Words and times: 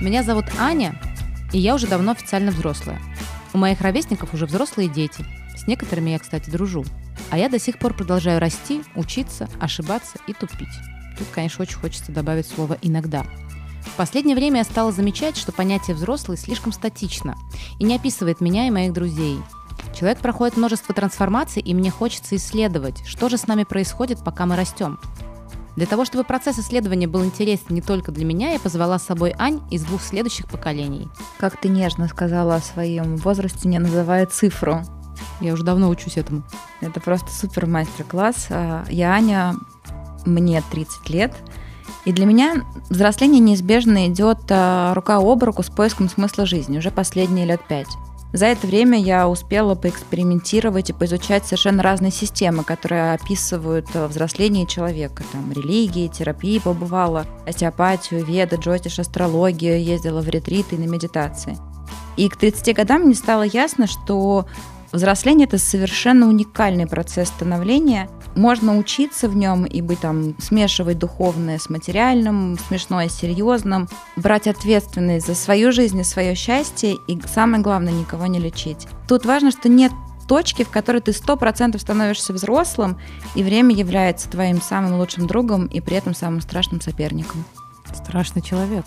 Меня 0.00 0.22
зовут 0.22 0.44
Аня, 0.60 0.96
и 1.52 1.58
я 1.58 1.74
уже 1.74 1.88
давно 1.88 2.12
официально 2.12 2.52
взрослая. 2.52 3.00
У 3.52 3.58
моих 3.58 3.80
ровесников 3.80 4.32
уже 4.32 4.46
взрослые 4.46 4.88
дети. 4.88 5.24
С 5.56 5.66
некоторыми 5.66 6.10
я, 6.10 6.20
кстати, 6.20 6.50
дружу. 6.50 6.84
А 7.30 7.38
я 7.38 7.48
до 7.48 7.58
сих 7.58 7.80
пор 7.80 7.94
продолжаю 7.94 8.38
расти, 8.38 8.82
учиться, 8.94 9.48
ошибаться 9.60 10.18
и 10.28 10.34
тупить. 10.34 10.68
Тут, 11.18 11.26
конечно, 11.34 11.62
очень 11.62 11.78
хочется 11.78 12.12
добавить 12.12 12.46
слово 12.46 12.78
«иногда». 12.80 13.24
В 13.82 13.96
последнее 13.96 14.36
время 14.36 14.58
я 14.58 14.64
стала 14.64 14.92
замечать, 14.92 15.36
что 15.36 15.50
понятие 15.50 15.96
«взрослый» 15.96 16.38
слишком 16.38 16.70
статично 16.70 17.36
и 17.80 17.84
не 17.84 17.96
описывает 17.96 18.40
меня 18.40 18.68
и 18.68 18.70
моих 18.70 18.92
друзей. 18.92 19.38
Человек 19.98 20.18
проходит 20.18 20.56
множество 20.56 20.94
трансформаций, 20.94 21.60
и 21.60 21.74
мне 21.74 21.90
хочется 21.90 22.36
исследовать, 22.36 23.04
что 23.04 23.28
же 23.28 23.36
с 23.36 23.48
нами 23.48 23.64
происходит, 23.64 24.22
пока 24.22 24.46
мы 24.46 24.54
растем. 24.54 25.00
Для 25.78 25.86
того, 25.86 26.04
чтобы 26.04 26.24
процесс 26.24 26.58
исследования 26.58 27.06
был 27.06 27.24
интересен 27.24 27.66
не 27.68 27.80
только 27.80 28.10
для 28.10 28.24
меня, 28.24 28.50
я 28.50 28.58
позвала 28.58 28.98
с 28.98 29.04
собой 29.04 29.32
Ань 29.38 29.60
из 29.70 29.84
двух 29.84 30.02
следующих 30.02 30.48
поколений. 30.48 31.08
Как 31.38 31.56
ты 31.56 31.68
нежно 31.68 32.08
сказала 32.08 32.56
о 32.56 32.60
своем 32.60 33.14
возрасте, 33.16 33.68
не 33.68 33.78
называя 33.78 34.26
цифру. 34.26 34.82
Я 35.40 35.52
уже 35.52 35.62
давно 35.62 35.88
учусь 35.88 36.16
этому. 36.16 36.42
Это 36.80 36.98
просто 36.98 37.30
супер 37.30 37.66
мастер-класс. 37.66 38.48
А, 38.50 38.86
я 38.90 39.12
Аня, 39.12 39.54
мне 40.26 40.64
30 40.68 41.10
лет. 41.10 41.32
И 42.04 42.12
для 42.12 42.26
меня 42.26 42.64
взросление 42.90 43.38
неизбежно 43.38 44.08
идет 44.08 44.40
а, 44.50 44.92
рука 44.94 45.18
об 45.18 45.44
руку 45.44 45.62
с 45.62 45.70
поиском 45.70 46.08
смысла 46.08 46.44
жизни 46.44 46.78
уже 46.78 46.90
последние 46.90 47.46
лет 47.46 47.60
пять. 47.68 47.86
За 48.32 48.46
это 48.46 48.66
время 48.66 49.00
я 49.00 49.26
успела 49.28 49.74
поэкспериментировать 49.74 50.90
и 50.90 50.92
поизучать 50.92 51.44
совершенно 51.44 51.82
разные 51.82 52.12
системы, 52.12 52.62
которые 52.62 53.14
описывают 53.14 53.86
э, 53.94 54.06
взросление 54.06 54.66
человека. 54.66 55.24
Там 55.32 55.50
религии, 55.50 56.08
терапии 56.08 56.58
побывала, 56.58 57.26
остеопатию, 57.46 58.24
веды, 58.24 58.56
джотиш, 58.56 58.98
астрологию, 58.98 59.82
ездила 59.82 60.20
в 60.20 60.28
ретриты 60.28 60.76
и 60.76 60.78
на 60.78 60.84
медитации. 60.84 61.56
И 62.18 62.28
к 62.28 62.36
30 62.36 62.76
годам 62.76 63.02
мне 63.02 63.14
стало 63.14 63.44
ясно, 63.44 63.86
что 63.86 64.46
взросление– 64.92 65.46
это 65.48 65.56
совершенно 65.56 66.28
уникальный 66.28 66.86
процесс 66.86 67.28
становления– 67.28 68.10
можно 68.38 68.78
учиться 68.78 69.28
в 69.28 69.36
нем 69.36 69.64
и 69.64 69.82
быть 69.82 70.00
там, 70.00 70.34
смешивать 70.38 70.98
духовное 70.98 71.58
с 71.58 71.68
материальным, 71.68 72.56
смешное 72.68 73.08
с 73.08 73.18
серьезным, 73.18 73.88
брать 74.16 74.46
ответственность 74.46 75.26
за 75.26 75.34
свою 75.34 75.72
жизнь 75.72 75.98
и 75.98 76.04
свое 76.04 76.34
счастье, 76.34 76.94
и 77.06 77.20
самое 77.26 77.62
главное, 77.62 77.92
никого 77.92 78.26
не 78.26 78.38
лечить. 78.38 78.86
Тут 79.06 79.26
важно, 79.26 79.50
что 79.50 79.68
нет 79.68 79.92
точки, 80.28 80.62
в 80.62 80.70
которой 80.70 81.00
ты 81.00 81.12
сто 81.12 81.36
процентов 81.36 81.80
становишься 81.80 82.32
взрослым, 82.32 82.98
и 83.34 83.42
время 83.42 83.74
является 83.74 84.30
твоим 84.30 84.62
самым 84.62 84.98
лучшим 84.98 85.26
другом 85.26 85.66
и 85.66 85.80
при 85.80 85.96
этом 85.96 86.14
самым 86.14 86.40
страшным 86.40 86.80
соперником. 86.80 87.44
Страшный 87.92 88.42
человек. 88.42 88.84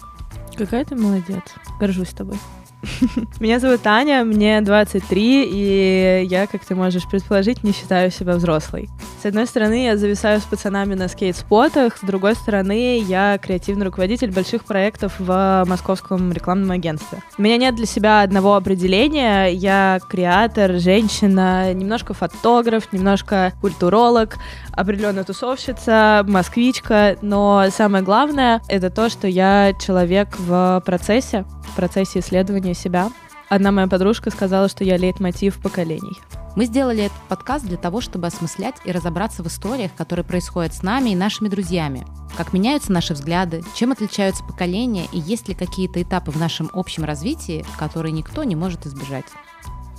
Какая 0.56 0.86
ты 0.86 0.96
молодец. 0.96 1.44
Горжусь 1.80 2.10
тобой. 2.10 2.38
Меня 3.40 3.60
зовут 3.60 3.86
Аня, 3.86 4.24
мне 4.24 4.62
23, 4.62 5.50
и 5.52 6.26
я, 6.28 6.48
как 6.48 6.66
ты 6.66 6.76
можешь 6.76 7.08
предположить, 7.08 7.64
не 7.64 7.74
считаю 7.74 8.12
себя 8.12 8.34
взрослой. 8.34 8.90
С 9.22 9.26
одной 9.26 9.46
стороны, 9.46 9.86
я 9.86 9.98
зависаю 9.98 10.40
с 10.40 10.44
пацанами 10.44 10.96
на 10.96 11.08
скейт-спотах, 11.08 11.98
с 11.98 12.02
другой 12.02 12.36
стороны, 12.36 13.00
я 13.00 13.38
креативный 13.38 13.86
руководитель 13.86 14.32
больших 14.32 14.66
проектов 14.66 15.14
в 15.20 15.64
московском 15.68 16.32
рекламном 16.32 16.72
агентстве. 16.72 17.20
У 17.38 17.42
меня 17.42 17.58
нет 17.58 17.76
для 17.76 17.86
себя 17.86 18.22
одного 18.22 18.56
определения, 18.56 19.48
я 19.48 20.00
креатор, 20.09 20.80
женщина, 20.80 21.74
немножко 21.74 22.14
фотограф, 22.14 22.92
немножко 22.92 23.54
культуролог, 23.62 24.38
определенная 24.72 25.24
тусовщица, 25.24 26.26
москвичка, 26.28 27.18
но 27.22 27.66
самое 27.72 28.04
главное— 28.04 28.62
это 28.68 28.90
то, 28.90 29.09
что 29.09 29.28
я 29.28 29.74
человек 29.80 30.30
в 30.40 30.82
процессе, 30.86 31.46
в 31.72 31.76
процессе 31.76 32.20
исследования 32.20 32.74
себя. 32.74 33.09
Одна 33.50 33.72
моя 33.72 33.88
подружка 33.88 34.30
сказала, 34.30 34.70
что 34.70 34.84
я 34.84 34.98
лейтмотив 34.98 35.62
поколений. 35.62 36.18
Мы 36.56 36.66
сделали 36.66 37.06
этот 37.06 37.18
подкаст 37.30 37.66
для 37.66 37.78
того, 37.78 38.02
чтобы 38.02 38.28
осмыслять 38.28 38.76
и 38.84 38.92
разобраться 38.92 39.42
в 39.42 39.48
историях, 39.48 39.92
которые 39.96 40.26
происходят 40.26 40.74
с 40.74 40.84
нами 40.84 41.12
и 41.12 41.16
нашими 41.16 41.48
друзьями. 41.48 42.06
Как 42.38 42.54
меняются 42.54 42.92
наши 42.92 43.14
взгляды, 43.14 43.64
чем 43.74 43.92
отличаются 43.92 44.44
поколения 44.44 45.06
и 45.12 45.20
есть 45.20 45.48
ли 45.48 45.56
какие-то 45.56 46.02
этапы 46.02 46.31
в 46.31 46.38
нашем 46.38 46.70
общем 46.74 47.04
развитии, 47.04 47.66
которые 47.78 48.12
никто 48.12 48.44
не 48.44 48.56
может 48.56 48.86
избежать. 48.86 49.26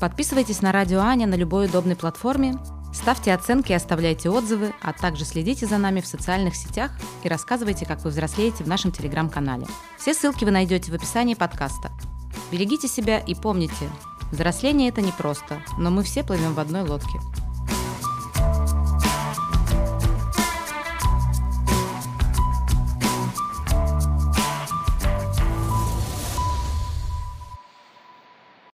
Подписывайтесь 0.00 0.62
на 0.62 0.72
Радио 0.72 1.00
Аня 1.00 1.26
на 1.26 1.34
любой 1.34 1.66
удобной 1.66 1.96
платформе, 1.96 2.58
ставьте 2.92 3.32
оценки 3.34 3.72
и 3.72 3.74
оставляйте 3.74 4.30
отзывы, 4.30 4.72
а 4.80 4.92
также 4.92 5.24
следите 5.24 5.66
за 5.66 5.78
нами 5.78 6.00
в 6.00 6.06
социальных 6.06 6.54
сетях 6.56 6.92
и 7.22 7.28
рассказывайте, 7.28 7.86
как 7.86 8.04
вы 8.04 8.10
взрослеете 8.10 8.64
в 8.64 8.68
нашем 8.68 8.92
телеграм-канале. 8.92 9.66
Все 9.98 10.14
ссылки 10.14 10.44
вы 10.44 10.50
найдете 10.50 10.90
в 10.92 10.94
описании 10.94 11.34
подкаста. 11.34 11.90
Берегите 12.50 12.88
себя 12.88 13.18
и 13.18 13.34
помните, 13.34 13.88
взросление 14.30 14.88
это 14.88 15.00
непросто, 15.00 15.62
но 15.78 15.90
мы 15.90 16.02
все 16.02 16.22
плывем 16.22 16.54
в 16.54 16.60
одной 16.60 16.82
лодке. 16.82 17.20